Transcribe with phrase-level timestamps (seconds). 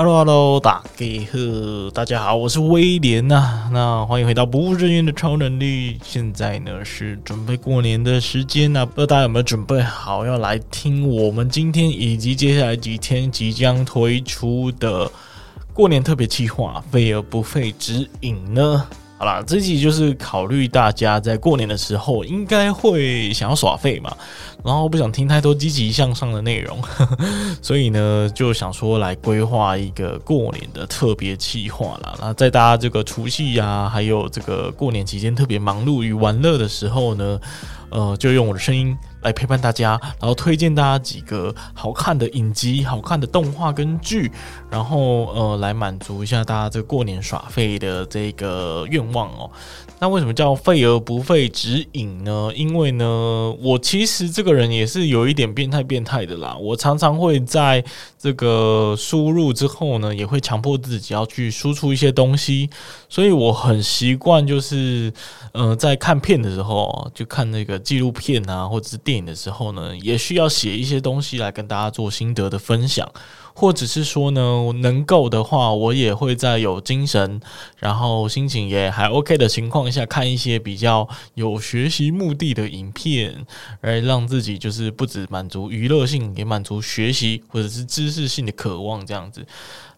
[0.00, 5.98] Hello，Hello，大家好，大家好，我是威廉呐、那欢迎回到不务正业的超能力。
[6.04, 15.10] 现在呢是准备过年的时间呢、不知道大家有没有准备好要来听我们今天以及接下来几天即将推出的
[15.74, 18.86] 过年特别企划“费而不费指引”呢？
[19.18, 24.16] 好啦，这集就是考虑大家在过年的时候应该会想要耍废嘛，
[24.64, 27.18] 然后不想听太多积极向上的内容，呵呵，
[27.60, 32.14] 所以呢就想说来规划一个过年的特别计划啦。
[32.20, 37.40] 那在大家这个除夕呀，还有这个过年期间特别忙碌与玩乐的时候呢，
[37.90, 44.30] 呃，就用我的声音来陪伴大家，然后推荐大家几个好看的影集、好看的动画跟剧，
[44.70, 49.50] 然后呃，来满足一下大家这个过年耍废的这个愿望哦。
[50.00, 52.52] 那为什么叫废而不废指引呢？
[52.54, 53.04] 因为呢，
[53.60, 56.56] 我其实这个人也是有一点变态变态的啦。
[56.56, 57.82] 我常常会在
[58.18, 62.68] 这个输入之后呢，也会强迫自己要去输出一些东西，
[63.08, 65.12] 所以我很习惯就是，
[65.52, 73.08] 呃，在看片的时候，就看那个纪录片啊，或者是电影的时候呢，也需要写一些东西来跟大家做心得的分享。
[73.58, 77.40] 或者是说呢，能够的话，我也会在有精神，
[77.76, 83.44] 然后心情也还 OK 的情况下，看一些比较有学习目的的影片，
[83.80, 89.44] 来让自己就是不止满足娱乐性，也满足学习或者是知识性的渴望，这样子。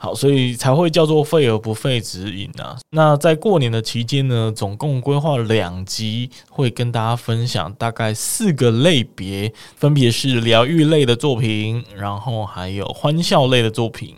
[0.03, 2.75] 好，所以才会叫做废而不废指引啊。
[2.93, 14.17] 那在过年的期间呢，总共规划两集，会跟大家分享大概四个类别，分别是疗愈类的作品，然后还有欢笑类的作品，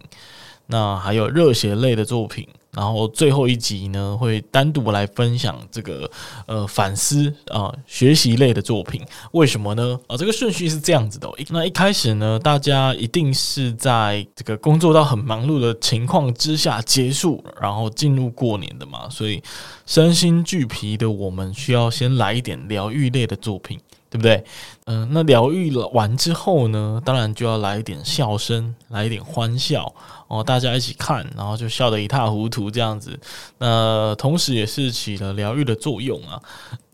[0.66, 2.46] 那还有热血类的作品。
[2.74, 6.10] 然后最后一集呢，会单独来分享这个
[6.46, 8.98] 呃反思啊、学习类的作品，
[9.32, 10.00] 为什么呢？
[10.06, 19.42] 啊，这个顺序是这样子的、那一开始呢，大家一定是在这个工作到很忙碌的情况之下结束，然后进入过年的嘛，所以
[19.84, 23.78] 身心俱疲的我们需要先来一点疗愈类的作品。
[24.12, 24.44] 对不对？
[24.84, 29.90] 嗯、那疗愈了完之后呢，当然就要来一点笑声，来一点欢笑
[30.28, 33.18] 哦，大家一起看，然后就笑得一塌糊涂这样子。
[33.56, 36.38] 那同时也是起了疗愈的作用啊。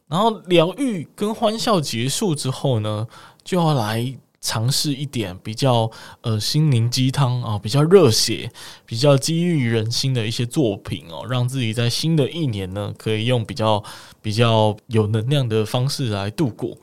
[0.07, 3.05] 然后疗愈跟欢笑结束之后呢，
[3.43, 5.91] 就要来尝试一点比较
[6.21, 8.51] 呃心灵鸡汤啊，比较热血、
[8.87, 13.83] 比较激励人心的一些作品哦，让自己在新的一年呢，可以用比较
[14.23, 16.77] 比较有能量的方式来度过。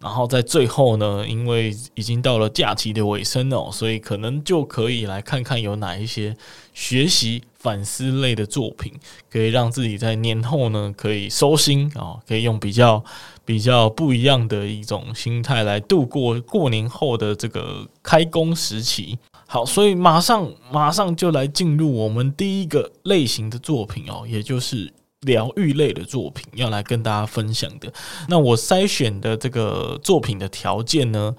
[0.00, 6.36] 然后在最后呢，因为已经到了假期的尾声哦，所以可能就可以来看看有哪一些
[6.74, 8.92] 学习反思类的作品，
[9.30, 13.04] 可以让自己在年后呢可以收心啊，可以用比较
[13.44, 19.18] 比较不一样的一种心态来度过过年后的这个开工时期。
[19.46, 24.92] 好，所以马上马上就来进入我们第一个类型的作品哦，也就是。
[25.22, 27.92] 疗愈类的作品要来跟大家分享的，
[28.26, 31.32] 那我筛选的这个作品的条件呢，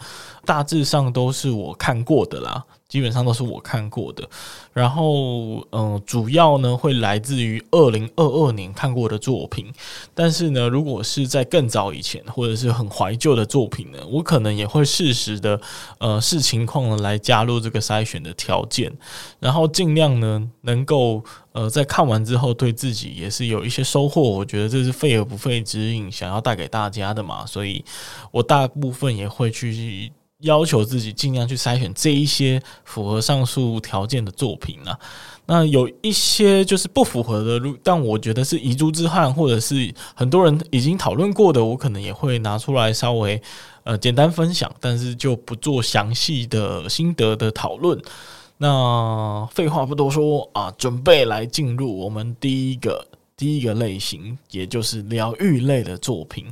[0.45, 2.63] 大致上都是我看过的啦。
[2.93, 4.23] 基本上都是我看过的，
[4.71, 9.73] 然后嗯，主要呢会来自于二零二二年看过的作品，
[10.13, 15.59] 但是呢，如果是在更早以前或者是很怀旧的作品呢，我可能也会适时的
[15.97, 18.95] 呃视情况呢来加入这个筛选的条件，
[19.39, 21.23] 然后尽量呢能够
[21.53, 27.83] 呃在看完之后对自己也是有一些收获，我觉得这是费而不费指引想要带给大家的嘛，所以
[28.29, 30.11] 我大部分也会去。
[30.43, 34.97] 要求自己尽量去筛选这一些符合上述条件的作品啊，
[35.45, 43.41] 那有一些就是不符合的，但我觉得是遗珠之憾，或者是很多人已经讨论过的，我可能也会拿出来稍微
[43.83, 47.99] 呃简单分享，但是就不做详细的心得的讨论。
[48.57, 53.05] 那废话不多说啊，准备来进入我们第一个
[53.35, 56.45] 第一个类型，也就是疗愈类的作品。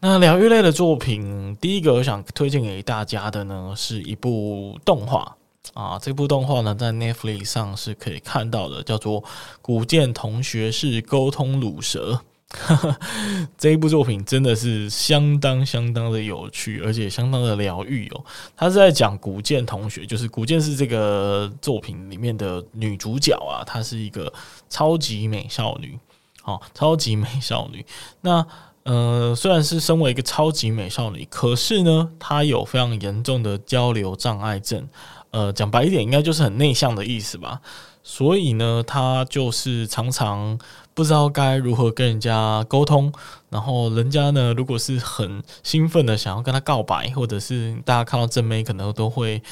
[0.00, 5.36] 那疗愈类的作品，第一个我想推荐给大家的呢，是一部动画
[5.74, 5.98] 啊。
[6.00, 9.20] 这部动画呢，在 Netflix 上是可以看到的，叫做
[9.60, 12.12] 《古剑同学是沟通鲁蛇》。
[13.58, 18.24] 这一部作品真的是相当相当的有趣，而且相当的疗愈哦。
[18.56, 24.32] 他是在讲古剑同学，就是古剑是这个作品里面的女主角啊，她是一个
[24.70, 25.98] 超级美少女，
[26.44, 27.84] 哦，超级美少女。
[28.20, 28.46] 那
[28.88, 34.88] 呃，虽然是身为一个超级美少女，可是呢，她有非常严重的交流障碍症。
[35.30, 37.60] 呃，讲白一点，应该就是很内向的意思吧。
[38.02, 40.58] 所以呢，她就是常常
[40.94, 43.12] 不知道该如何跟人家沟通。
[43.50, 49.42] 然后人家呢，如果是很兴奋的想要跟她告白，或者是大家看到正妹，可能都会。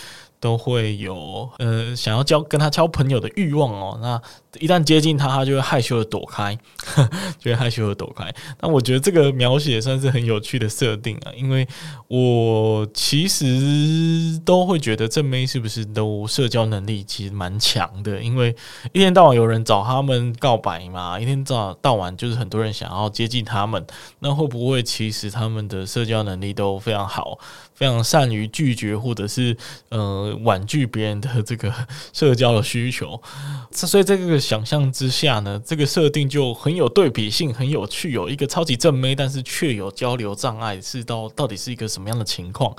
[0.47, 3.99] 都会有呃想要交跟他交朋友的欲望哦。
[4.01, 4.23] 那
[4.61, 6.57] 一旦接近他，他就会害羞的躲开，
[7.41, 8.33] 就会害羞的躲开。
[8.61, 11.67] 那我觉得这个描写算是很有趣的设定啊，因为
[12.07, 18.55] 我其实都会觉得正妹是不是都社交能力其实蛮强的，因为
[18.93, 23.85] 一天到晚有人找他们告白嘛，一天早到晚就是很多人想要接近他们，
[24.21, 27.37] 那会不会其实他们的社交能力都非常好？
[27.77, 29.55] 非常善于拒绝，或者是
[29.91, 31.73] 呃婉拒别人的这个
[32.13, 33.21] 社交的需求，
[33.71, 38.13] 所以在这个想象之下呢，这个设定就很有对比性，很有趣。
[38.13, 42.75] 有一个超级正妹，但是却有交流障碍，是到到底是一个什么样的情况？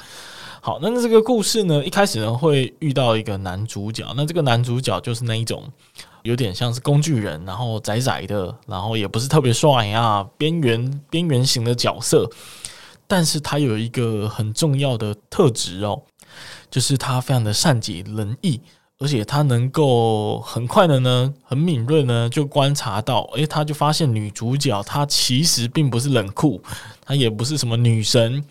[0.60, 5.64] 好，那这个故事呢，一开始呢会遇到一个男主角，那这个男主角就是那一种
[6.24, 12.28] 有点像是工具人，然后窄窄的，然后也不是特别帅啊，边缘边缘型的角色。
[13.08, 16.04] 但是他有一个很重要的特质哦，
[16.70, 18.60] 就是他非常的善解人意，
[19.00, 26.62] 而且他能够很快的呢，很敏锐呢，就观察到，诶，他就发现女主角她其实并不是冷酷，
[27.06, 28.44] 她也不是什么女神，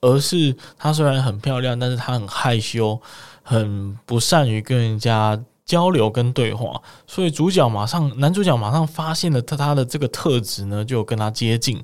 [0.00, 3.00] 而是她虽然很漂亮，但是她很害羞，
[3.42, 5.40] 很不善于跟人家
[5.70, 11.80] 交流跟对话，所以主角马上，男主角马上发现了他他的这个特质呢，就跟他接近。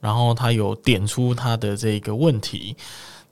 [0.00, 2.74] 然后他有点出他的这个问题，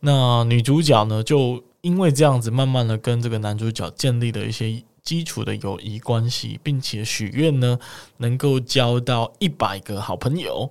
[0.00, 7.78] 那女主角呢，就因为这样子，慢慢的跟这个男主角建立了一些基础的友谊关系，并且许愿呢，
[8.18, 10.70] 能够交到一百个好朋友。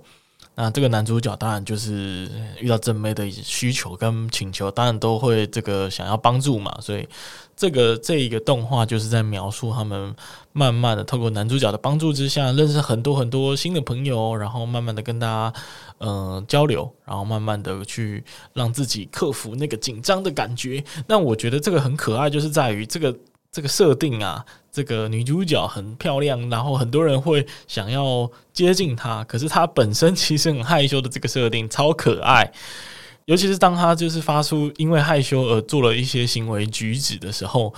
[0.56, 2.30] 那这个男主角当然就是
[2.60, 6.72] 遇到正妹的需求跟请求，当然都会这个想要帮助嘛。
[6.80, 7.08] 所以
[7.56, 10.14] 这个这一个动画就是在描述他们
[10.52, 15.52] 慢慢的透过男主角的帮助之下，认识很多很多新的朋友，然后慢慢的跟大家
[15.98, 18.22] 嗯、交流，然后慢慢的去
[18.52, 20.84] 让自己克服那个紧张的感觉。
[21.08, 23.16] 那我觉得这个很可爱，就是在于这个。
[23.54, 32.50] 这个设定啊，这个女主角很漂亮，然后很多人会想要接近她，可是她本身其实很害羞的这个设定超可爱。
[33.26, 37.72] 尤其是当她就是发出因为害羞而做了一些行为举止的时候，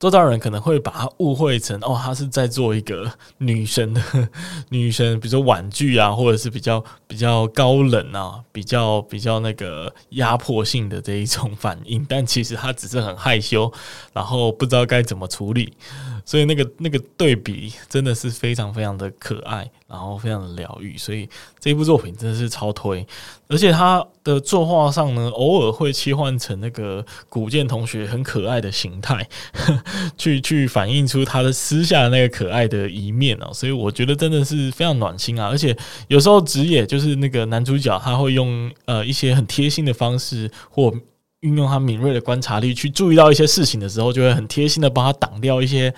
[0.00, 4.02] 周遭人可能会把他误会成哦，他是在做一个女生的
[4.70, 12.02] 女生，比如说婉拒啊，或者是比较比较高冷啊，比较比较那个压迫性的这一种反应。
[12.08, 13.70] 但其实他只是很害羞，
[14.14, 15.74] 然后不知道该怎么处理。
[16.24, 21.28] 所以那个那个对比真的是非常非常的可爱，然后非常的疗愈，所以
[21.58, 23.06] 这部作品真的是超推。
[23.48, 29.28] 而且他的作画上呢，偶尔会切换成那个古剑同学很可爱的形态，
[30.16, 33.50] 去去反映出他的私下那个可爱的一面啊。
[33.52, 35.48] 所以我觉得真的是非常暖心啊。
[35.48, 35.76] 而且
[36.08, 40.92] 有时候职业就是那个男主角他会用呃一些很贴心的方式或。
[41.40, 45.92] 运用他敏锐的观察力去注意到一些事情的时候，就会很贴心的帮他挡掉一些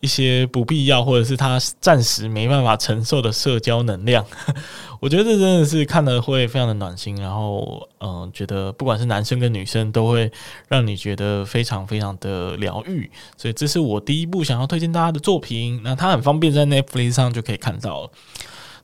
[0.00, 4.24] 一些不必要或者是他暂时没办法承受的社交能量。
[4.98, 10.32] 我觉得这真的是看了会非常的暖心，然后嗯，觉得不管是男生跟女生都会
[10.68, 13.10] 让你觉得非常非常的疗愈。
[13.36, 15.78] 所以这是我第一部想要推荐大家的作品。
[15.84, 18.10] 那它很方便在 Netflix 上就可以看到了。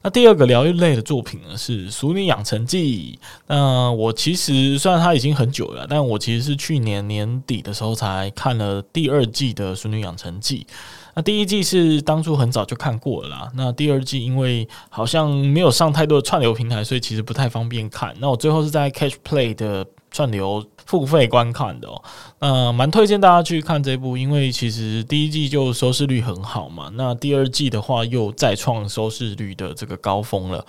[0.02, 3.18] 那第二个疗愈类的作品呢，是《熟女养成记》。
[3.46, 10.66] 那我其实虽然它已经很久了，但我其实是去年年底的时候才看了第二季的《熟女养成记》。
[11.14, 13.52] 那第一季是当初很早就看过了啦。
[13.54, 18.14] 那第二季因为好像没有上太多的串流平台，所以其实不太方便看。
[18.18, 22.02] 那我最后是在 Catch Play 的串流付费观看的哦。
[22.38, 26.90] 呃，蛮推荐大家去看这部，因为其实第一季就收视率很好嘛。
[26.94, 30.64] 那第二季的话又再创收视率的这个高峰了。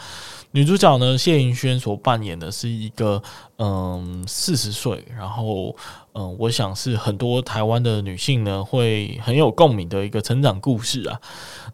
[0.51, 3.19] 女主角呢，谢盈萱所扮演的是一个
[3.57, 5.75] 嗯四十岁，然后
[6.13, 11.19] 嗯，我想是很多台湾的女性呢会很有共鸣的一个成长故事啊。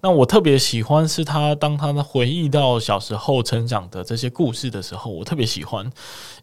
[0.02, 5.92] 那我特别喜欢是她当她回忆到小时候成长的这些故事的时候，我特别喜欢，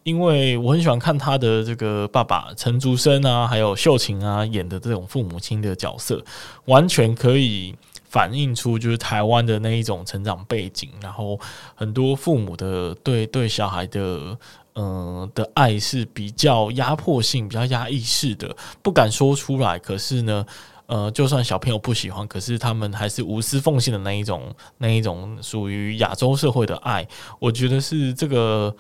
[0.07, 6.25] 因为我很喜欢看他的这个爸爸陈竹生啊，还有秀琴啊演的这种父母亲的角色，
[6.67, 7.75] 完全可以。
[8.09, 11.39] 反映出就是台湾的那一种成长背景，然后
[11.75, 14.39] 很多父母的对对小孩的
[14.75, 19.79] 嗯、的爱是比较压迫性、比较压抑式的，不敢说出来。
[19.79, 20.47] 可是呢，
[20.87, 27.07] 呃，就算小朋友不喜欢，可是他们还是无私奉献的那一种、那一种属于亚洲社会的爱。
[27.39, 28.75] 我觉得是这个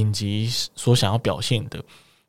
[0.00, 1.82] 以及所想要表现的。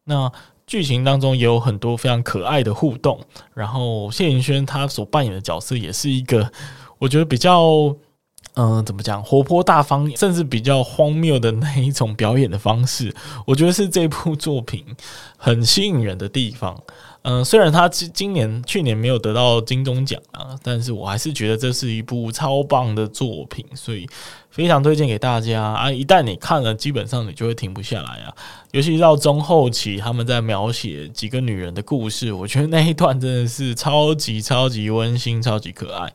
[0.03, 0.31] 那。
[0.69, 3.17] 剧情当中也有很多非常可爱的互动，
[3.53, 6.51] 然后谢盈萱她所扮演的角色也是一个
[6.99, 7.95] 我觉得比较
[8.55, 14.83] 嗯、怎么讲活泼大方，甚至比较荒谬的那一种表演的方式，我觉得是这部作品
[15.37, 16.77] 很吸引人的地方。
[17.29, 24.07] 嗯、虽然他今今年去年没有得到金钟奖啊，但是我还是觉得这是一部超棒的作品，所以
[24.49, 25.91] 非常推荐给大家啊！
[25.91, 28.33] 一旦你看了，基本上你就会停不下来啊。
[28.71, 36.13] 尤其到中后期，他们在描写几个女人的故事，我觉得那一段真的是超级超级温馨、超级可爱。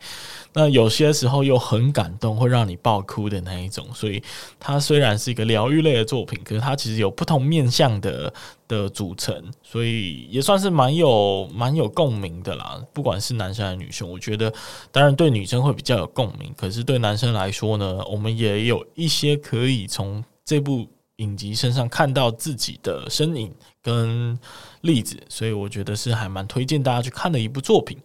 [0.55, 3.87] 那有些时候又很感动，会让你爆哭的那一种。
[3.95, 4.23] 所以
[4.61, 8.33] 它虽然是一个疗愈类的作品，可是它其实有不同面向的
[8.69, 12.81] 的组成，所以也算是蛮有蛮有共鸣的啦。
[12.93, 14.53] 不管是男生还是女生，我觉得
[14.91, 24.39] 当然对女生会比较有共鸣，可是对男生来说呢，我们也有一些可以从这部影集身上看到自己的身影跟
[24.83, 27.97] 例子，所以我觉得是还蛮推荐大家去看的一部作品。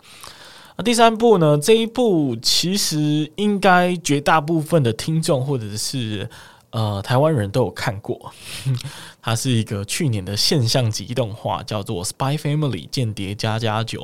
[0.78, 1.58] 那第三部呢？
[1.58, 6.30] 这一部其实应该绝大部分的听众或者是
[6.70, 8.32] 呃台湾人都有看过，
[9.20, 14.02] 它是一个去年的现象级动画，叫做《Spy Family 间谍家家酒》。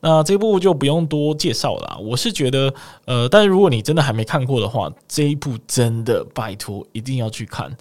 [0.00, 1.96] 那这部就不用多介绍了。
[2.00, 7.76] 我是觉得，呃，但是如果你真的还没看过的话，这一部真的拜托一定要去看。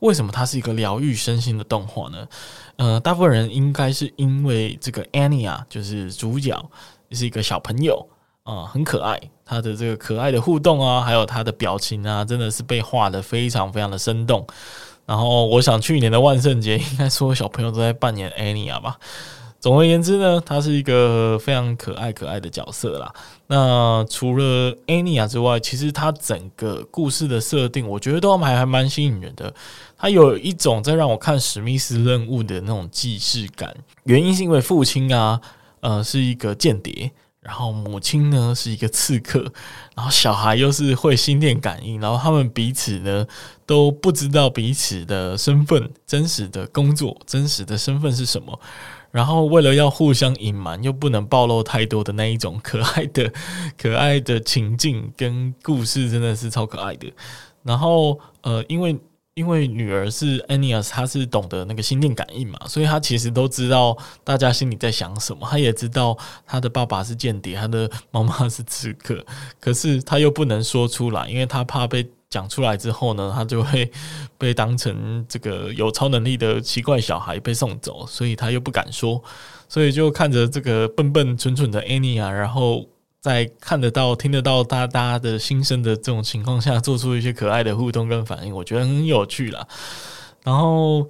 [0.00, 2.26] 为什么它是一个疗愈身心的动画呢？
[2.76, 6.58] 呃，大部分人应该是因为这个 Anya 就是主角。
[7.10, 8.08] 是一个小朋友
[8.42, 9.20] 啊，很可爱。
[9.44, 14.44] 他的这个可爱的互动啊，还有他的表情啊，真的是被画得非常非常的生动。
[15.06, 18.98] 然后，我想去年的万圣节，应该所有小朋友都在扮演 Anya 吧。
[19.60, 23.14] 总而言之呢，他是一个非常可爱可爱的角色啦。
[23.46, 29.54] 那除了 Anya 之外，其实他整个故事的设定，我觉得都还还蛮吸引人的。
[29.96, 33.72] 他有一种在让我看史密斯任务的那种既视感。
[34.02, 35.40] 原因是因为父亲啊。
[35.86, 39.52] 呃，是一个间谍，然后母亲呢是一个刺客，
[39.94, 43.24] 然后小孩又是会心电感应，然后他们彼此呢
[43.64, 48.58] 都不知道彼此的身份、真实的工作、真实的身份是什么，
[49.12, 53.32] 然后为了要互相隐瞒，又不能暴露太多的那一种可爱的、
[53.78, 57.06] 可爱的情境跟故事，真的是超可爱的。
[57.62, 58.98] 然后呃，因为。
[59.36, 65.46] 因为女儿是 Anya，她是懂得那个心电感应嘛，所以她其实都知道大家心里在想什么。
[65.50, 66.16] 她也知道
[66.46, 69.22] 她的爸爸是间谍，她的妈妈是刺客，
[69.60, 73.92] 可是她又不能说出来，因为她怕被讲出来之后呢，她就会
[74.38, 79.22] 被当成这个有超能力的奇怪小孩被送走，所以她又不敢说，
[79.68, 82.86] 所以就看着这个笨笨蠢蠢的 Anya，然后。
[83.20, 89.66] 在看得到、听得到大家的心声的这种情况下，做出一些可爱的互动跟反应，我觉得很有趣啦。
[90.42, 91.08] 然后，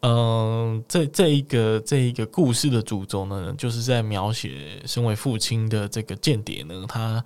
[0.00, 7.24] 嗯、这这一个这一个故事的主轴呢，就是在描写身为父亲的这个间谍呢，他。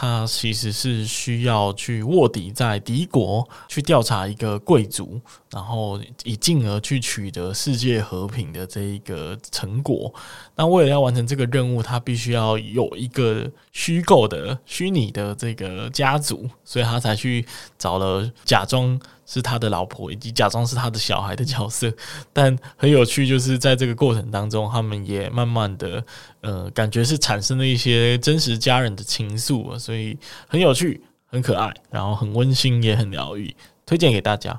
[0.00, 10.14] 他其实是需要去卧底在敌国，去调查一个贵族，然后以进而去取得世界和平的这一个成果。
[10.54, 17.44] 那为了要完成这个任务，他必须要有一个虚构的、虚拟的这个家族，所以他才去
[17.76, 19.00] 找了假装。
[19.30, 21.92] 是他的老婆，以及假装是他的小孩的角色，
[22.32, 26.02] 但很有趣，就是在这个过程当中，他们也慢慢的，
[26.40, 30.16] 呃，感觉是产生了一些真实家人的情愫，所以
[30.46, 33.54] 很有趣，很可爱，然后很温馨，也很疗愈，
[33.84, 34.58] 推荐给大家。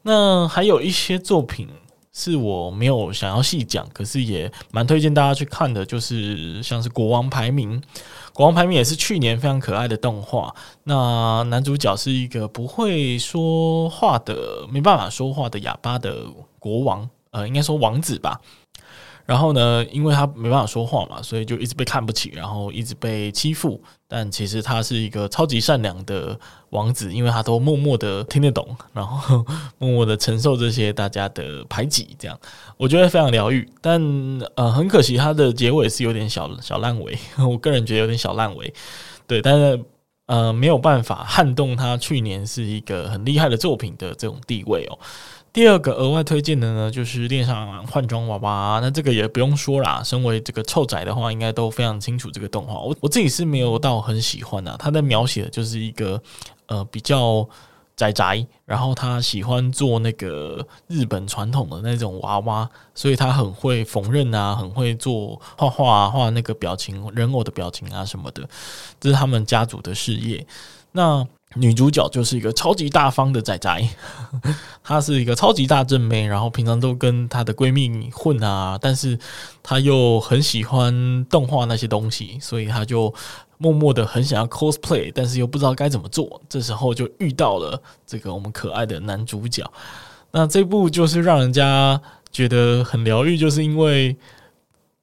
[0.00, 1.68] 那还有一些作品
[2.12, 7.80] 是我没有想要细讲，可是也蛮推荐大家去看的，就是像是《国王排名》。
[8.32, 10.54] 国王排名也是去年非常可爱的动画。
[10.84, 16.24] 那男主角是一个不会说话的、没办法说话的哑巴的
[16.58, 18.40] 国王，呃，应该说王子吧。
[19.28, 23.78] 然后呢，因为他没办法说话嘛，所以就一直被看不起，然后一直被欺负。
[24.08, 26.34] 但其实他是一个超级善良的
[26.70, 29.44] 王子，因为他都默默的听得懂，然后
[29.76, 32.16] 默默的承受这些大家的排挤。
[32.18, 32.40] 这样
[32.78, 33.70] 我觉得非常疗愈。
[33.82, 34.00] 但
[34.54, 38.72] 呃，很可惜他的结尾是有点小小烂尾， 我个人觉得有点小烂尾。
[39.26, 39.84] 对，但是
[40.24, 44.98] 呃，没有办法撼动他去年是一个很厉害的作品的这种地位哦。
[45.52, 48.78] 第二个额外推荐的呢，就是《恋上换装娃娃》。
[48.80, 52.74] 那这个也不用说啦，身为这个臭仔的话，应该都非常清楚这个动画。
[52.78, 56.20] 我我自己是没有到很喜欢的，他在描写就是一个
[56.66, 57.48] 呃比较
[57.96, 68.48] 宅宅，然后他喜欢做那个日本传统的那种娃娃，所以他很会缝纫啊，很会做画画啊，画那个表情人偶的表情啊什么的，
[69.00, 70.46] 这是他们家族的事业。
[70.92, 73.88] 那女主角就是一个超级大方的仔仔，
[74.84, 79.18] 她是一个超级大正妹，然后平常都跟她的闺蜜混啊，但是
[79.62, 83.12] 她又很喜欢动画那些东西，所以她就
[83.56, 86.40] 默默的很想要 cosplay，但是又不知道该怎么做。
[86.48, 89.64] 这时候就遇到了这个我们可爱的男主角。
[90.30, 91.98] 那这部就是让人家
[92.30, 94.14] 觉得很疗愈，就是因为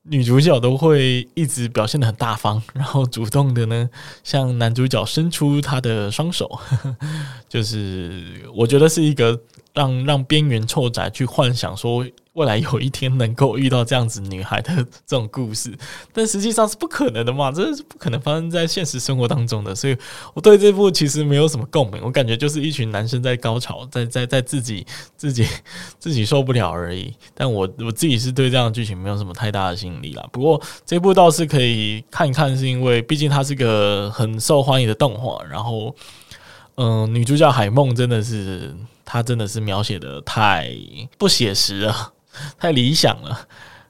[0.07, 3.89] 女主角都会一直表现的很大方，然后主动的呢
[4.23, 6.59] 向男主角伸出她的双手，
[7.49, 9.39] 就是我觉得是一个
[9.75, 12.03] 让让边缘臭宅去幻想说。
[12.35, 14.75] 未来有一天能够遇到这样子女孩的
[15.07, 15.73] 这种故事，
[16.11, 19.73] 但实际上是不可能的嘛，这是不可能发生在现实生活当中的。
[19.73, 19.95] 所以
[20.33, 25.47] 我对这部其实没有什么共鸣，我感觉就是一群男生在高潮，在在在自己自己
[25.97, 27.13] 自己受不了而已。
[27.33, 30.27] 但我我自己是对这样的剧情没有什么太大的吸引力啦。
[30.33, 35.41] 不过这部倒是可以看一看，是因为毕竟它是个很受欢迎的动画。
[35.49, 35.95] 然后，
[36.75, 38.75] 嗯、女主角海梦真的是，
[39.05, 40.75] 她真的是描写的太
[41.17, 42.11] 不写实了。
[42.59, 43.47] 太理想了，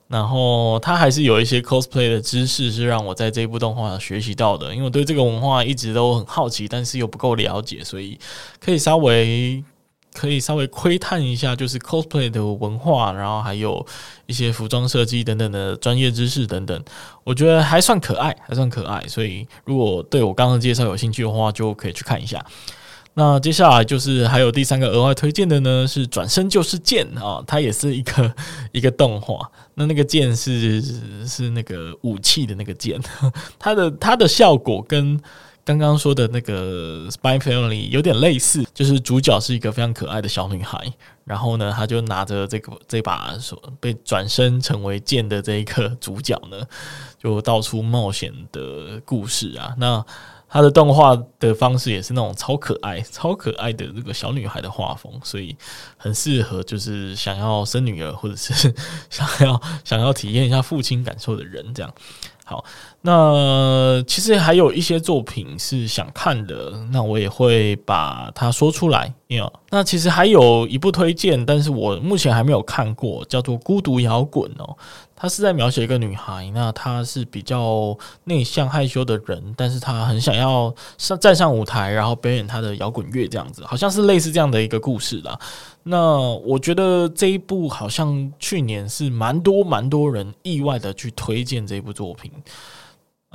[0.08, 8.20] 然后他还是有一些 cosplay 的知识是让我在这部动画学习到的，因为我对这个文化一直都很好奇，但是又不够了解，所以
[8.64, 9.64] 可以稍微
[10.14, 13.84] 可以稍微窥探一下，就是 cosplay 的文化，然后还有
[14.28, 16.84] 一些服装设计等等的专业知识等等，
[17.24, 22.46] 我觉得还算可爱，还算可爱，所以如果对我刚刚介绍有兴趣的话，就可以去看一下。
[23.18, 28.36] 那接下来就是还有第三个额外推荐的呢，是《转身就是剑》啊，它也是一个
[28.74, 29.50] 一个动画。
[29.76, 30.82] 那那个剑是
[31.26, 33.00] 是那个武器的那个剑，
[33.58, 35.18] 它的它的效果跟
[35.64, 40.78] 刚刚说的那个《Spy Family》有点类似，就是主角是一个非常可爱的小女孩，
[41.24, 46.58] 然后呢，她就拿着这个这把所被转身成为剑的这一个主角呢，
[47.18, 50.06] 就到处冒险的故事啊，那。
[50.48, 55.56] 他的动画的方式也是那种超可爱、超可爱的这个小女孩的画风，所以
[55.98, 58.74] 很适合就是想要生女儿或者是
[59.10, 61.94] 想要想要体验一下父亲感受的人这样。
[62.48, 62.64] 好，
[63.02, 69.12] 那其实还有一些作品是想看的，那我也会把它说出来。
[69.72, 74.78] 那其实还有一部推荐，但是我目前还没有看过，叫做《孤独摇滚》哦。
[75.16, 85.40] 他是在描写一个女孩，那她是比较内向害羞的人，但是她很想要上站上舞台，然后表演她的摇滚乐，这样子，好像是类似这样的一个故事啦。
[85.84, 92.30] 那我觉得这一部好像去年是蛮多蛮多人意外的去推荐这部作品。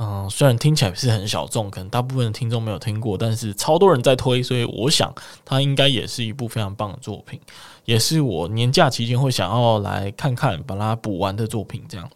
[0.03, 7.39] 嗯，虽然听起来是很小众，可能大部分的听众没有听过，但是超多人在推，所以我想它应该也是一部非常棒的作品，
[7.85, 11.85] 也是我年假期间会想要来看看，把它补完的作品。
[11.87, 12.11] 这样，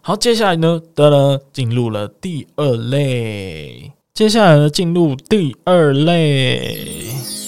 [0.00, 7.41] 好，接下来呢，得了，进入了第二类，接下来呢，进入第二类。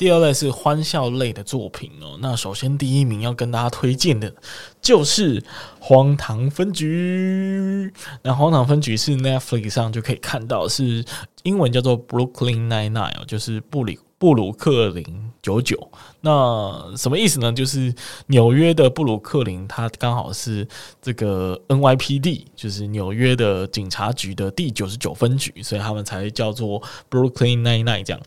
[0.00, 2.16] 第二类是欢笑类的作品哦。
[2.22, 4.32] 那首先第一名要跟大家推荐的
[4.80, 5.38] 就是
[5.78, 7.92] 《荒唐分局》。
[8.22, 11.04] 那《荒唐分局》是 Netflix 上就可以看到，是
[11.42, 15.04] 英文叫做 Brooklyn Nine-Nine 哦，就是布里布鲁克林
[15.42, 15.90] 九九。
[16.22, 17.52] 那什么意思呢？
[17.52, 17.94] 就是
[18.28, 20.66] 纽约的布鲁克林，它刚好是
[21.02, 28.22] 这个 NYPD，就是纽约的警察局的第九十九分局，所以他们才叫做 Brooklyn Nine-Nine 这样。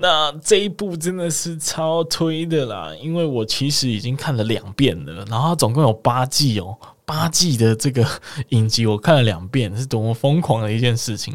[0.00, 8.06] 那这一部真的是超推的啦，因为我其实已经看了两遍了，然后总共有八季哦，八季的这个
[8.50, 11.34] 影集我看了两遍，是多么疯狂的一件事情。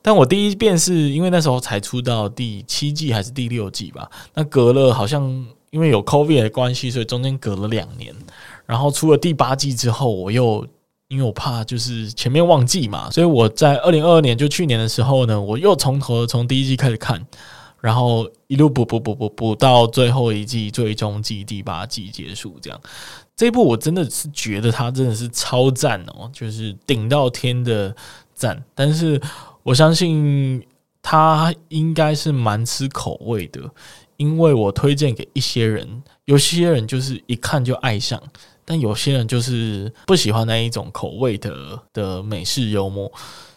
[0.00, 8.14] 但我第一遍是因为那时候才出到第七季还是第六季吧，那隔了好像因为有 COVID 的关系，所以中间隔了两年，
[8.64, 10.64] 然后出了第八季之后，我又
[11.08, 17.26] 因为我怕就是前面忘记嘛，所以我在二零二二年就去年的时候呢，我又从头从第一季开始看。
[17.82, 22.80] 然后一路补补补补补到最后一季最终季第八季结束，这样
[23.34, 27.94] 这一部我真的是觉得它真的是超赞哦，就是顶到天的
[28.32, 28.62] 赞。
[28.72, 29.20] 但是
[29.64, 30.64] 我相信
[31.02, 33.60] 它应该是蛮吃口味的，
[34.16, 38.22] 因为我推荐给一些人，有些人就是一看就爱上，
[38.64, 43.10] 但有些人就是不喜欢那一种口味的的美式幽默，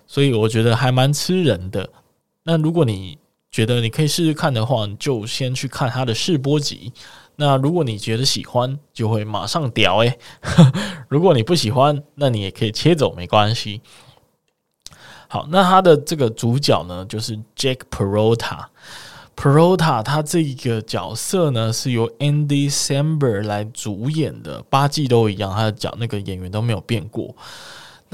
[0.07, 1.87] 所以我觉得还蛮吃人的。
[2.41, 3.15] 那如果你
[3.55, 6.91] 觉得你可以试试看的话，你就先去看他的试播集。
[7.37, 10.19] 那如果你觉得喜欢，就会马上屌诶。
[11.07, 13.79] 如果你不喜欢，那你也可以切走，没关系。
[15.29, 18.65] 好，那他的这个主角呢，就是 Jake Peralta。
[19.37, 27.33] Peralta 他这个角色呢，是由 Andy Samberg 来主演的，八季都一样，他的角那个演员都没有变过。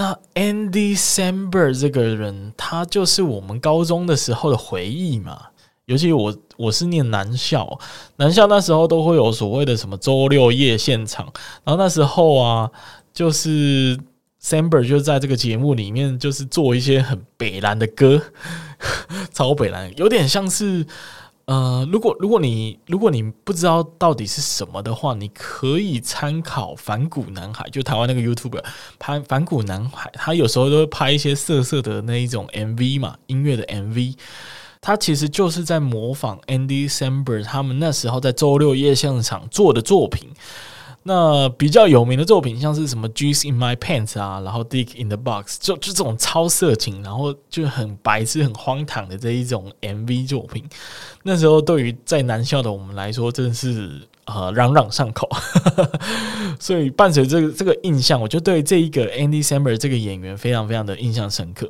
[0.02, 5.40] 那 Andy Samber 这个人，他就是我们高中的时候的回忆嘛。
[5.86, 7.80] 尤其我我是念男校，
[8.16, 11.32] 男校那时候都会有所谓的什么周六夜现场，
[11.64, 12.72] 然后那时候啊，
[13.14, 13.96] 就是
[14.42, 18.20] Samber 就在这个节目里面，就是做一些很北蓝的歌，
[19.32, 20.84] 超北蓝，有点像是。
[21.52, 28.64] 呃，如果如果你如果你不知道到底是什么的话，你可以参考反骨男孩，就台湾那个 YouTube
[28.98, 34.16] 拍反骨男孩，他有时候都会拍一些色色的那一种 MV 嘛，音乐的 MV，
[34.80, 40.30] 他其实就是在模仿 Andy Samberg 他们那时候在周六夜现场做的作品。
[41.04, 50.64] 那比较有名的作品，像是什么《Juice in My Pants》啊，然后《Dick in the Box》，就就这种超色情，然后就很白痴、很荒唐的这一种 MV 作品。
[51.24, 55.28] 那时候对于在男校的我们来说，真的是呃朗朗上口。
[56.60, 61.68] 所以伴随这个这个印象，我就对这一个 Andy s a m b e r 这个演员非常非常的印象深刻。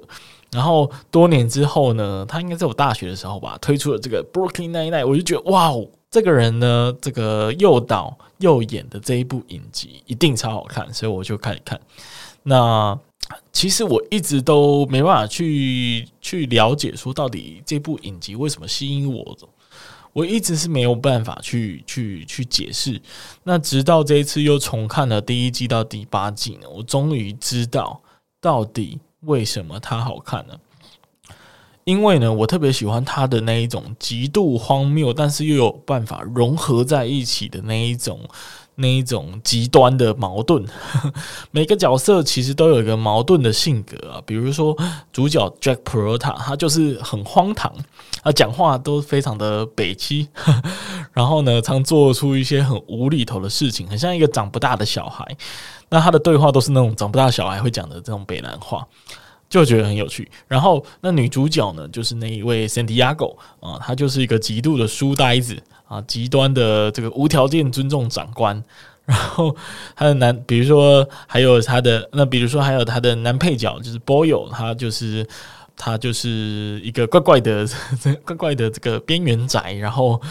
[0.51, 5.87] 然后多年之后呢，他应该在我大学的时候吧，推出了这个《Brooklyn Nine-Nine》，我就觉得哇哦。
[6.11, 11.79] 这个人呢，这个又导又演的这一部影集一定超好看，所以我就开始看。
[12.43, 12.99] 那
[13.53, 19.37] 其实我一直都没办法去去了解，说到底这部影集为什么吸引我，
[20.11, 23.01] 我一直是没有办法去去去解释。
[23.43, 28.01] 那直到这一次又重看了第一季到第八季呢，我终于知道
[28.41, 30.59] 到底为什么它好看了。
[31.83, 38.19] 因为呢，我特别喜欢他的那一种极度荒谬，但是又有办法融合在一起的那一种、
[38.75, 40.63] 那一种极端的矛盾。
[41.49, 44.77] 每个角色其实都有一个矛盾的性格啊，比如说
[45.11, 47.73] 主角 Jack Prota，他就是很荒唐，
[48.23, 50.27] 他讲话都非常的北七，
[51.13, 55.25] 然后呢，常做出一些很无厘头的事情，很像一个长不大的小孩。
[55.89, 58.87] 那他的对话都是那种长不大小孩会讲的这种北南话。
[59.51, 68.63] 就觉得很有趣，然后那女主角呢，就是那一位 Santiago 啊，她就是一个极度的书呆子啊，极端的这个无条件尊重长官。
[69.03, 69.53] 然后
[69.93, 75.27] 她的男，比如说还有她的那，比如说还有她的男配角就是 Boyle，他就是
[75.75, 77.67] 他就是一个怪怪的、
[78.23, 80.21] 怪怪的这个边缘宅，然后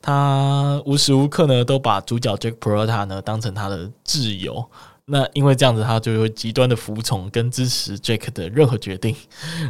[0.00, 4.64] 他无时无刻呢都把主角 Jack Prota 呢当成他的挚友。
[5.12, 9.16] 那因为这样子，他就会极端的服从跟支持 Jack 的任何决定，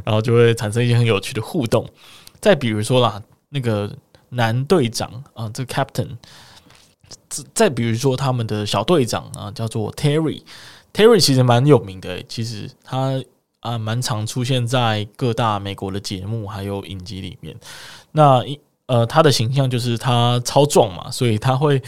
[0.04, 1.88] 然后就会产生一些很有趣的互动。
[2.42, 3.90] 再比如说啦，那个
[4.28, 6.08] 男队长啊，这个 Captain，
[7.54, 13.22] 再比如说他们的小队长啊，叫做 Terry，Terry 其实蛮有名的，其实他
[13.60, 17.56] 啊蛮常出现在各大美国的节目还有影集里面。
[18.12, 18.44] 那
[18.84, 21.82] 呃，他的形象就是他超壮嘛，所以他会。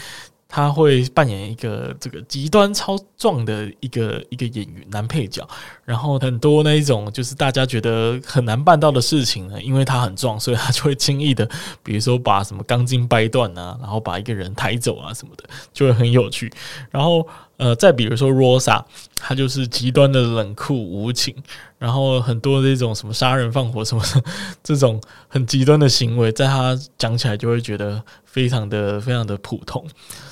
[0.55, 5.43] 他会扮演一个这个极端超壮的一个一个演员男配角，
[5.83, 11.49] 然后很多那一种就是大家觉得很难办到的事情呢，因为他很壮，所以他就会轻易的，
[11.81, 16.53] 比如说把什么钢筋掰断啊，然后把一个人抬走啊什么的，就会很有趣。
[16.91, 18.83] 然后呃，再比如说 Rosa，
[19.15, 21.35] 他就是极端的冷酷无情，
[21.77, 24.23] 然后很多这种什么杀人放火什么的
[24.63, 29.85] 这种很极端的行为，在他讲起来就会觉得非常的非常的普通。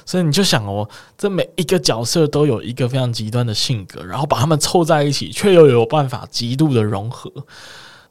[0.03, 7.31] 所以你就想哦，这每一个角色都有一个非常极端的性格，然后把他们凑在一起，却又有办法极度的融合。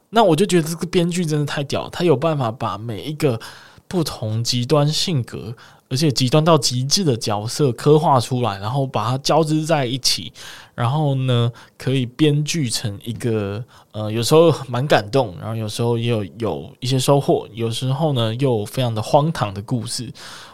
[0.09, 3.39] 那我就觉得这个编剧真的太屌，他有办法把每一个
[3.87, 5.53] 不同极端性格。
[5.91, 10.31] 而且极端到极致的角色刻画出来，然后把它交织在一起，
[10.73, 20.09] 然后呢，可以编剧成一个呃，有时候蛮感动，然后有时候也有有一些收获，有时候呢又非常的荒唐的故事。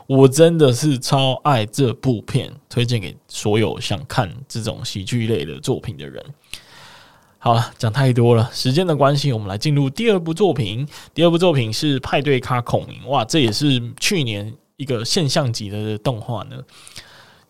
[0.08, 6.26] 我真的是超爱这部片，推荐给所有想看这种喜剧类的作品的人。
[7.38, 10.88] 好了，讲太多了，时间的关系，我们来进入第二部作品。
[11.14, 14.52] 第二部作品是《派对咖孔明》，哇，这也是去年。
[14.78, 16.58] 一个现象级的动画呢，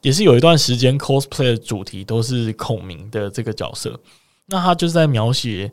[0.01, 3.99] 也是有一段时间 cosplay 的主题都是孔明的这个角色。
[4.47, 5.69] 那他就是在描写，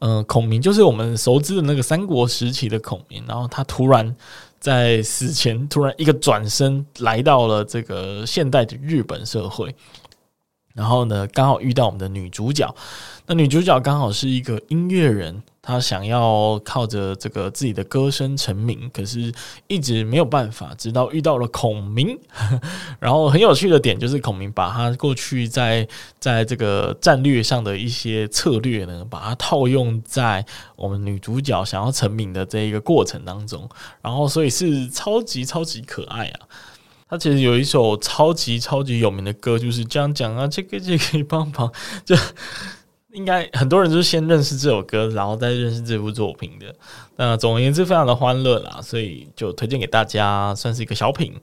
[0.00, 4.14] 嗯，孔明就是我们熟知的那个三国时期的孔明，然后他突然
[4.60, 9.74] 在死前突然一个转身来到了这个现代的日本社会，
[10.74, 12.74] 然后呢，刚好遇到我们的女主角。
[13.26, 15.42] 那女主角刚好是一个音乐人。
[15.60, 19.30] 她想要靠着这个自己的歌声成名，可是
[19.66, 20.74] 一直没有办法。
[20.78, 22.18] 直到遇到了孔明，
[22.98, 25.86] 然后很有趣的点就是，孔明把他过去在
[26.18, 30.42] 在这个战略上的一些策略呢，把它套用在
[30.74, 33.68] 我们女主角想要成名的这一个过程当中，
[34.00, 36.48] 然后所以是超级超级可爱啊！
[37.08, 41.72] 他其实有一首超级超级有名的歌，就是这样讲啊，这个这个可以帮忙
[42.04, 42.16] 就。
[43.14, 46.72] 应该很多人就是先认识这首歌，然后再认识这部作品的。
[47.16, 51.34] 那总而言之，非常的欢乐啦，所以就推荐给大家，算是一个小品。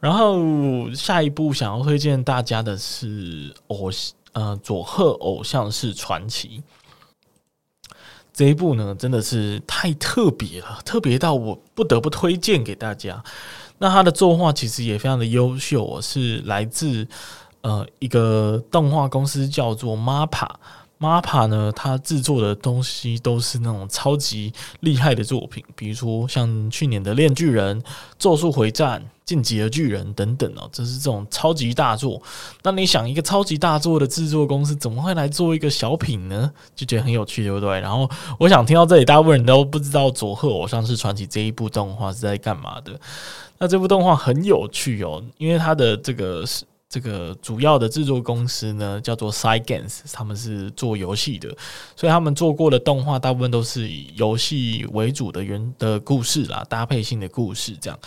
[0.00, 3.88] 然后下一部想要推荐大家的是偶
[4.32, 6.62] 呃佐贺偶像式传奇。
[8.32, 13.22] 这一部呢，真的是太特别了，特别到我不得不推荐给大家。
[13.84, 17.06] 那他的作画其实也非常的优秀，是来自
[17.60, 20.48] 呃一个动画公司叫做 MAPA。
[20.98, 27.78] MAPA 呢，它制作的东西都是那种超级厉害的作品，比如说像去年的《链锯人》
[28.18, 32.22] 《咒术回战》《进击的巨人》等等哦，这是这种超级大作。
[32.62, 36.50] 那你想，一个超级大作的制作公司怎么会来做一个小品呢？
[36.74, 37.78] 就觉得很有趣，对不对？
[37.80, 42.98] 然后我想听到这里，大部分人都不知道《佐贺偶像是传奇》这一部动画是在干嘛的。
[43.58, 46.64] 那这部动画很有趣哦，因为它的这个是。
[46.86, 51.48] 这个主要的制作公司呢，叫做 Cygames，他们是做游戏的，
[51.96, 57.98] 所以他们做过的动画大部分都是以游戏为主的原的故事啦，搭配性的故事这样。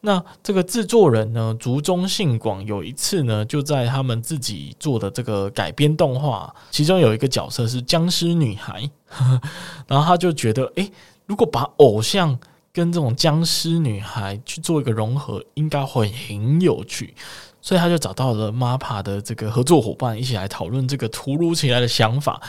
[0.00, 8.88] 那这个制作人呢，竹中信广有一次呢，就在他们自己做的这个改编动画，其中有一个角色是僵尸女孩，
[9.86, 10.90] 然后他就觉得，诶，
[11.26, 12.38] 如果把偶像
[12.74, 17.14] 跟这种僵尸女孩去做一个融合，应该会很有趣。
[17.62, 22.42] 所以他就找到了 MAPPA 的这个合作伙伴，一起来讨论这个突如其来的想法。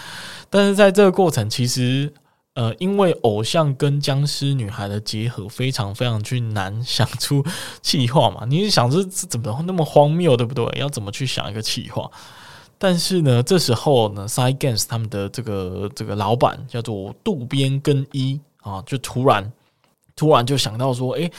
[0.49, 2.11] 但是在这个过程，其实
[2.55, 7.45] 呃，因为偶像跟僵尸女孩的结合非常非常去难想出
[7.81, 8.45] 企划嘛。
[8.45, 10.65] 你想这怎么那么荒谬，对不对？
[10.79, 12.09] 要怎么去想一个企划？
[12.77, 19.49] 但是呢，这时候呢，Cygames 他们的这个这个老板叫做渡边根一啊，就突然
[20.15, 21.31] 突然就想到说，诶。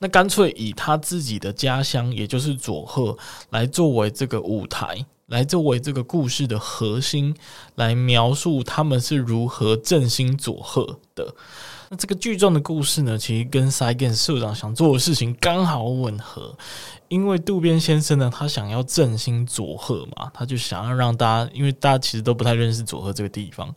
[0.00, 3.18] 那干脆以他自己的家乡，也就是佐贺，
[3.50, 7.34] 来作为这个舞台，来作为这个故事的核心，
[7.74, 11.34] 来描述他们是如何振兴佐贺的。
[11.90, 16.56] 那这个剧中的故事呢，其实跟 Cygames 社长想做的事情刚好吻合。
[17.08, 23.74] 因为渡边先生呢，他想要振兴佐贺嘛，他就想要让大家，因为大家其实都不太认识佐贺这个地方。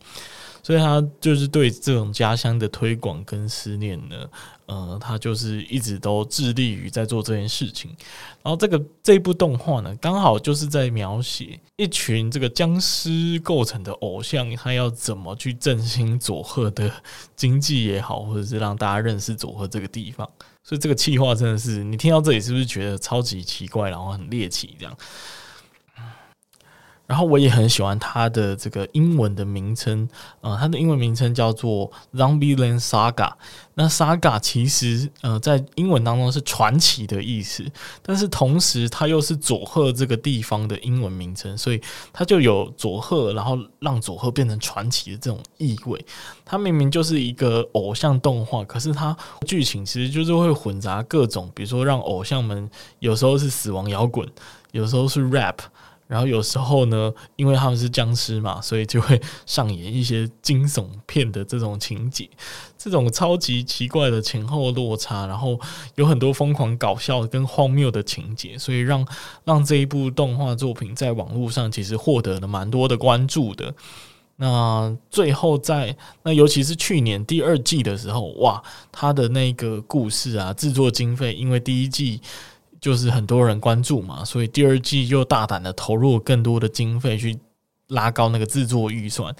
[0.62, 4.28] 所以他就是对这种家乡的推广跟思念呢，
[4.66, 7.90] 呃，他就是一直都致力于在做这件事情。
[8.42, 16.90] 然后这个这部动画呢，刚好就是在描写一群这个僵尸构成的偶像，他要怎么去振兴佐贺的
[17.34, 20.28] 经济也好，或者是让大家认识佐贺这个地方。
[20.62, 24.96] 所以这个企划真的是，你听到这里是不是觉得超级奇怪，然后很猎奇这样？
[27.12, 30.08] 然后我也很喜欢它的这个英文的名称，
[30.40, 33.12] 呃，它的英文名称叫做《Zombieland Saga》。
[33.74, 37.62] 那 Saga 其实呃在英文当中是传奇的意思，
[38.00, 41.82] 但是同时它又是佐贺这个地方的英文名称，所以
[42.14, 46.02] 它就有佐贺，然后让佐贺变成传奇的这种意味。
[46.46, 49.14] 它明明就是一个偶像动画，可是它
[49.46, 52.70] 剧情其实就是会混杂各种，比如说让偶像们
[53.00, 54.26] 有时候是死亡摇滚，
[54.70, 55.58] 有时候是 rap。
[56.12, 62.28] 然后有时候呢，因为他们是僵尸嘛，所以就会上演一些惊悚片的这种情节，
[62.76, 65.58] 这种超级奇怪的前后落差，然后
[65.94, 69.08] 有很多疯狂搞笑跟荒谬的情节，所以让
[69.44, 73.74] 让这一部动画作品在网络上其实获得了蛮多的关注的。
[74.36, 82.20] 那最后在那尤其是去年第二季的时候，哇，他的那个故事啊，制作经费因为第一季。
[82.82, 87.38] 就是很多人关注嘛，所以第二季又大胆的投入更多的经费去
[87.88, 89.32] 拉高那个制作预算，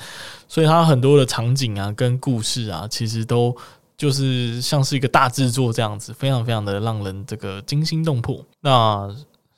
[0.46, 3.55] 所以它很多的场景啊跟故事啊，其实都
[3.96, 8.44] 就是像是一个大制作这样子，非常非常的让人这个惊心动魄。
[8.61, 9.12] 那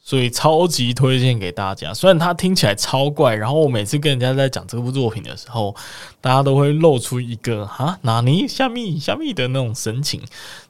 [0.07, 5.75] 所以超级推荐给大家，虽然它听起来超怪，然后我每次跟人家在讲这部作品的时候，
[6.21, 8.99] 大家都会露出一个哈纳尼虾米？
[8.99, 9.33] 虾米？
[9.33, 10.21] 的那种神情，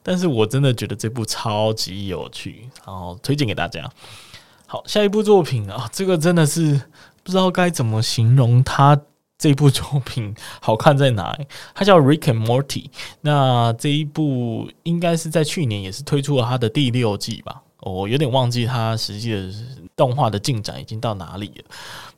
[0.04, 3.90] 但是我真的觉得这部超级有趣，然后推荐给大家。
[4.66, 6.80] 好，下一部作品啊，这个真的是
[7.22, 9.00] 不知道该怎么形容它
[9.38, 12.86] 这部作品好看在哪里，它叫 Rick and Morty，
[13.22, 17.62] 那这一部应该是在去年也是推出了它的第六季吧。
[17.80, 19.52] 我有点忘记它实际的
[19.94, 21.64] 动画的进展已经到哪里了。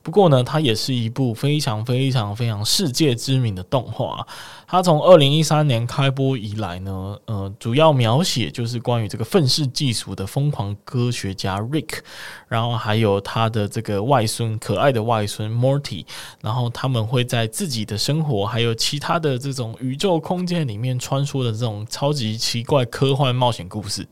[0.07, 4.25] 不过呢，它也是一部非常非常非常世界知名的动画。
[4.65, 11.99] 它从二零一三年开播以来呢，呃，主要描写就是关于这个愤世嫉俗的疯狂科学家 Rick，
[12.47, 16.05] 然后还有他的这个外孙，可爱的外孙 Morty，
[16.41, 24.07] 然后他们会在自己的生活还有其他的这种宇宙空间里面穿梭的这种超级奇怪科幻冒险故事。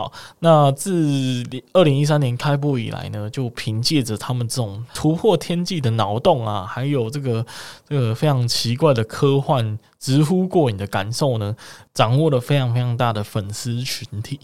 [0.00, 7.44] 好，那自二零一三年开播以来呢，就凭借着他们这种突破天际的脑洞啊，还有这个
[7.86, 11.54] 这个非常奇怪的科幻，直呼过瘾的感受呢，
[11.92, 14.40] 掌握了非常非常大的粉丝群体。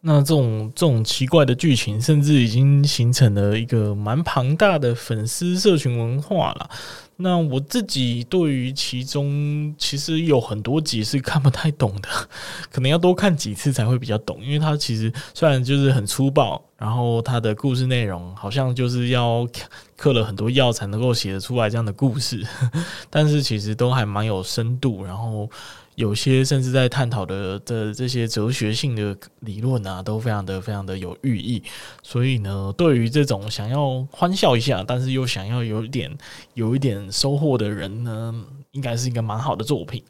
[0.00, 6.70] 那这种这种奇怪的剧情，甚至已经形成了一个蛮庞大的粉丝社群文化了。
[7.18, 12.08] 那我自己对于其中其实有很多集是看不太懂的，
[12.70, 19.48] 可能要多看几次才会比较懂，因为它其实虽然就是很粗暴，然后它的故事内容好像就是要
[19.96, 22.46] 刻了很多药才能够写得出来这样的故事，
[23.08, 25.48] 但是其实都还蛮有深度，然后。
[25.96, 31.62] 有些甚至在探讨的的这些哲学性的理论啊，都非常的非常的有寓意。
[32.02, 36.16] 所以呢，对于这种想要欢笑一下，但是又想要有一点
[36.52, 40.02] 有一点收获的人呢，应该是一个蛮好的作品。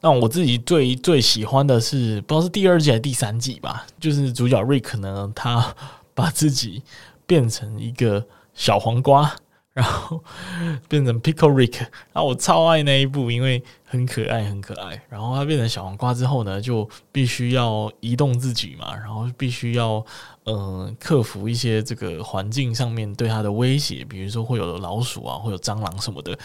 [0.00, 5.74] 那我自己最最喜欢的是，不知道是第二季还是第三季吧，就是主角 Rick 呢，他
[6.14, 6.82] 把自己
[7.26, 9.34] 变成一个小黄瓜。
[9.74, 10.22] 然后
[10.88, 11.80] 变成 Pickle Rick，
[12.12, 15.02] 然后我超爱那一部，因为很可爱，很可爱。
[15.08, 20.04] 然后他变成小黄瓜之后呢，就必须要移动自己嘛，然后必须要
[20.46, 26.38] 嗯、克服一些这个环境上面对他的威胁，比如说会有老鼠啊，会有蟑螂什么的。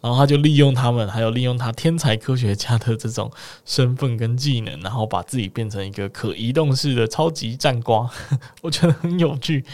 [0.00, 3.30] 然后他就利用他们，还有利用他天才科学家的这种
[3.64, 8.10] 身份跟技能，然后把自己变成一个可移动式的超级战瓜，
[8.62, 9.64] 我觉得很有趣。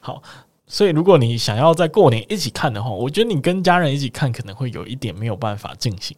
[0.00, 0.22] 好。
[0.72, 6.16] 所以，如果你想要在过年一起看的话，我觉得你跟家人一起看可能会有一点没有办法进行，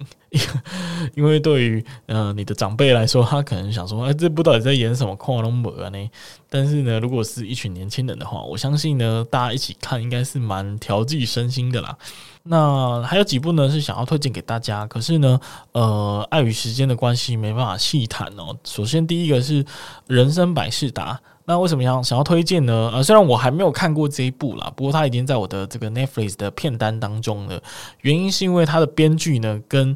[1.17, 6.11] 因为对于呃你的长辈来说，他可能想说，哎，这部到底在演什么跨龙门啊呢？
[6.51, 11.97] 但是呢，如果是一群年轻人的话，我相信呢，大家一起看应该是蛮调剂身心的啦。
[12.43, 15.41] 那还有几部呢是想要推荐给大家，可是呢，
[15.73, 18.55] 呃，碍于时间的关系，没办法细谈哦。
[18.65, 19.65] 首先，第一个是
[20.09, 21.15] 《人生百事达》。
[21.45, 22.91] 那为什么想想要推荐呢？
[22.95, 27.61] 呃，虽然我还没有看过这一部啦，不过它已经在我的这个 Netflix 的片单当中了。
[28.03, 29.95] 原因是因为它的编剧呢跟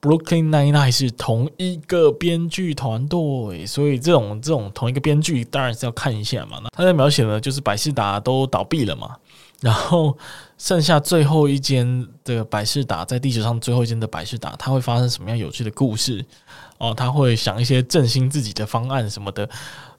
[0.00, 6.58] Brooklyn Nine-Nine 是同一个编剧团队，所以这种这种同一个编剧当然是要看一下嘛。
[6.62, 9.16] 那他在描写呢，就是百事达都倒闭了嘛，
[9.60, 10.16] 然后
[10.56, 16.24] 剩下最后一间的百事达，在地球上最后一间的百事达，它会发生什么样有趣的故事？
[16.78, 19.48] 哦，他会想一些振兴自己的方案什么的。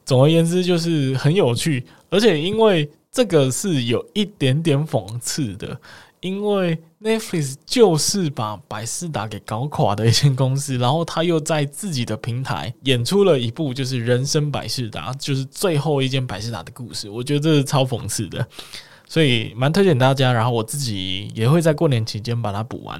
[0.10, 5.80] 总而言之，就是很有趣，而且因为这个是有一点点讽刺的，
[6.19, 17.08] 因为 Netflix 就是把百事达给搞垮的一间公司，然后他又在自己的平台演出了一部就是《人生百事达》，就是最后一间百事达的故事。
[17.08, 18.43] 我觉得这是超讽刺的，
[19.08, 20.34] 所以蛮推荐大家。
[20.34, 23.00] 然后我自己也会在过年期间把它补完。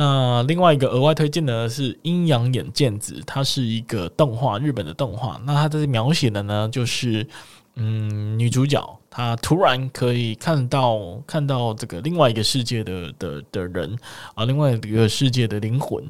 [0.00, 5.38] 那另外一个额外推荐的是《阴阳眼剑子》，它是一个动画，日本的动画。
[5.44, 7.26] 那它在描写的呢，就是
[7.74, 13.94] 嗯，女主角她突然可以看到看到这个另外一个世界的的的人
[14.34, 16.02] 啊，另外一个世界的灵魂。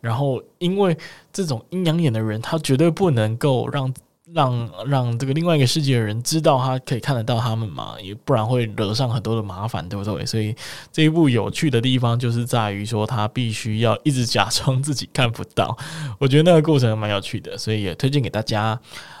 [0.00, 0.98] 然后因为
[1.32, 3.94] 这种阴阳眼的人，他绝对不能够让。
[4.32, 10.26] 让让这个另外一个世界的人知道他可以看得到他们嘛，也不然会惹上很多的麻烦，对不对？
[10.26, 10.54] 所以
[10.90, 15.76] 这一部有趣的地方就是在于说，他必须要一直假装自己看不到。
[16.18, 18.78] 我觉得那个过程蛮有趣的，所以也推荐给大家。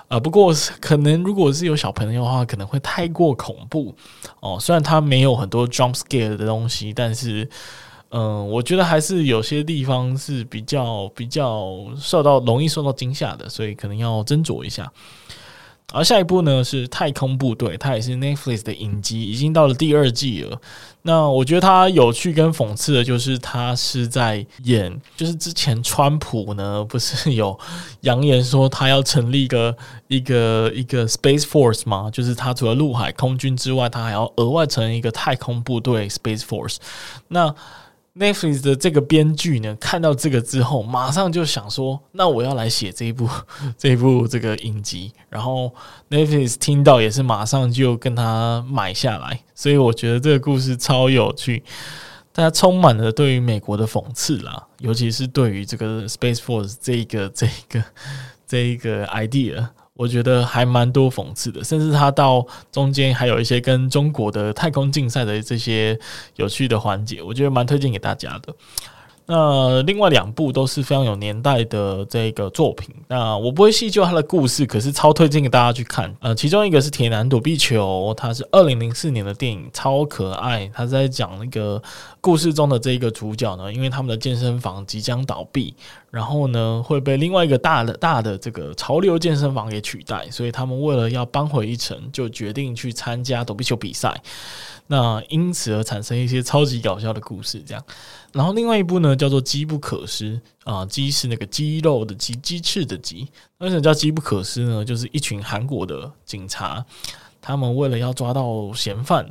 [0.08, 3.94] 呃，不过可能如果是有小朋友的话，可能会太过恐怖
[4.40, 4.58] 哦。
[4.60, 7.48] 虽然他没有很多 jump scare 的东西，但是。
[8.10, 14.90] 嗯，我觉得还是有些地方是比较比较受到容易受到惊吓的，所以可能要斟酌一下。
[15.92, 20.60] 而下一部呢是《太空部队》，它也是 Netflix 的影集，已经到了第二季了。
[21.02, 27.56] 那我觉得它有趣跟讽刺的就是，它是在演，就是之前川普呢不是有
[28.02, 29.76] 扬言说他要成立一个
[30.08, 32.10] 一个一个 Space Force 吗？
[32.12, 36.78] 就是他除了陆海空军之外，他还要额外成立一个太空部队 Space Force。
[37.28, 37.54] 那
[38.18, 43.28] Netflix 的这个编剧呢，看到这个之后，马上就想说：“那我要来写这一部
[43.76, 45.70] 这一部这个影集。”然后
[46.08, 49.40] Netflix 听到也是马上就跟他买下来。
[49.54, 51.62] 所以我觉得这个故事超有趣，
[52.32, 57.84] 它充满了对于美国的讽刺啦，尤其是对于这个 Space Force 这一个这一个
[58.46, 59.68] 这一个 idea。
[59.96, 65.98] 我觉得还蛮多讽刺的，甚至他到中间还有一些跟中国的太空竞赛的这些
[66.36, 68.54] 有趣的环节，我觉得蛮推荐给大家的。
[69.28, 76.14] 那另外两部都是非常有年代的这个作品，那我不会细究它的故事，可是超推荐给大家去看。
[76.20, 80.70] 呃，其中一个是《铁男躲避球》，它是二零零四年的电影，超可爱。
[80.72, 81.82] 他在讲那个
[82.20, 85.74] 故事中的这个主角呢，因为他们的健身房即将倒闭，
[86.12, 94.22] 然后呢会被另外一个大的大的这个潮流健身房给取代，所以他们为了要扳回一城，就决定去参加躲避球比赛。
[94.88, 97.82] 那因此而产生一些超级搞笑的故事，这样。
[98.36, 100.38] 然后另外一部呢，叫做《机不可失》
[100.70, 103.26] 啊，鸡是那个鸡肉的鸡，鸡翅的鸡。
[103.60, 104.84] 为什么叫机不可失呢？
[104.84, 106.84] 就是一群韩国的警察，
[107.40, 109.26] 他们为了要抓到嫌犯，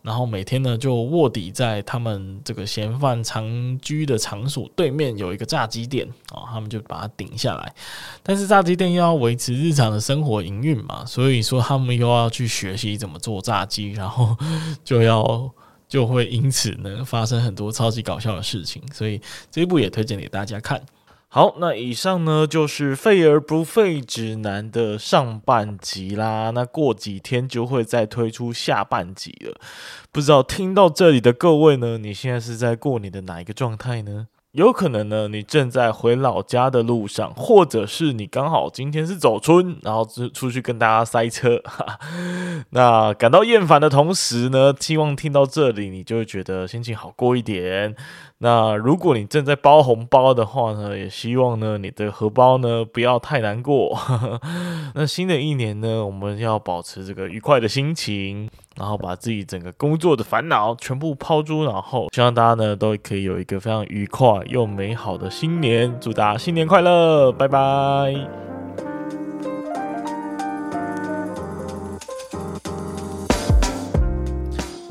[0.00, 7.74] 然后每天呢就卧底在他们这个嫌犯常居的场所对面有一个炸鸡店啊，他们就把它顶下来。
[8.22, 14.34] 但是炸鸡店又要维持日常的生活营运嘛，所以说他们又要去学习怎么做炸鸡，然后
[14.82, 15.52] 就要
[15.88, 19.20] 就会因此呢发生很多超级搞笑的事情，所以
[19.50, 20.82] 这一部也推荐给大家看。
[21.28, 26.50] 好，那以上呢就是《废而不废指南》的上半集啦。
[26.50, 29.60] 那过几天就会再推出下半集了。
[30.10, 34.28] 不知道听到这里的各位呢，你现在是在过你的哪一个状态呢？
[34.56, 41.98] 有可能呢，你正在回老家的路上，或者是你刚好今天是走春，然后出出去跟大家塞车，哈，
[42.70, 47.94] 那感到厌烦的同时呢，希望听到这里，你就会觉得心情好过一点。
[48.38, 53.98] 那如果你正在包红包的话呢，也希望呢你的荷包呢不要太难过。
[54.94, 58.48] 那新的一年呢，我们要保持这个愉快的心情。
[58.78, 68.45] 然后把自己整个工作的烦恼全部抛诸脑后，希望大家呢都可以有一个非常愉快又美好的新年，祝大家新年快乐，拜拜。